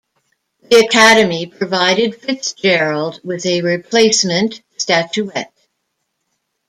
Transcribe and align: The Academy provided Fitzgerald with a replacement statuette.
The 0.63 0.79
Academy 0.83 1.45
provided 1.45 2.15
Fitzgerald 2.19 3.19
with 3.23 3.45
a 3.45 3.61
replacement 3.61 4.63
statuette. 4.75 5.53